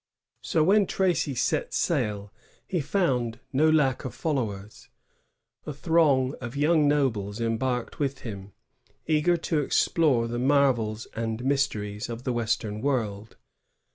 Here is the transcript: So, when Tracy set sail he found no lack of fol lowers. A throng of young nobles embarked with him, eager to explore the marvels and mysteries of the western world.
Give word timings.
So, 0.41 0.63
when 0.63 0.87
Tracy 0.87 1.35
set 1.35 1.75
sail 1.75 2.33
he 2.65 2.81
found 2.81 3.39
no 3.53 3.69
lack 3.69 4.03
of 4.03 4.15
fol 4.15 4.33
lowers. 4.33 4.89
A 5.67 5.73
throng 5.73 6.33
of 6.41 6.55
young 6.57 6.87
nobles 6.87 7.39
embarked 7.39 7.99
with 7.99 8.21
him, 8.21 8.51
eager 9.05 9.37
to 9.37 9.59
explore 9.59 10.27
the 10.27 10.39
marvels 10.39 11.05
and 11.15 11.45
mysteries 11.45 12.09
of 12.09 12.23
the 12.23 12.33
western 12.33 12.81
world. 12.81 13.35